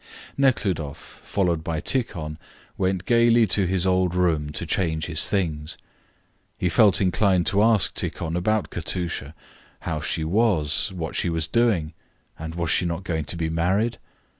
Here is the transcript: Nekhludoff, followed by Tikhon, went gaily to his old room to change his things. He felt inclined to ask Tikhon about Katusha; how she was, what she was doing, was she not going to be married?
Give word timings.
Nekhludoff, 0.35 0.97
followed 1.23 1.63
by 1.63 1.79
Tikhon, 1.79 2.39
went 2.75 3.05
gaily 3.05 3.45
to 3.45 3.67
his 3.67 3.85
old 3.85 4.15
room 4.15 4.49
to 4.51 4.65
change 4.65 5.05
his 5.05 5.27
things. 5.29 5.77
He 6.57 6.69
felt 6.69 6.99
inclined 6.99 7.45
to 7.45 7.61
ask 7.61 7.93
Tikhon 7.93 8.35
about 8.35 8.71
Katusha; 8.71 9.35
how 9.81 9.99
she 10.01 10.23
was, 10.23 10.91
what 10.91 11.15
she 11.15 11.29
was 11.29 11.45
doing, 11.45 11.93
was 12.39 12.71
she 12.71 12.83
not 12.83 13.03
going 13.03 13.25
to 13.25 13.35
be 13.37 13.51
married? 13.51 13.99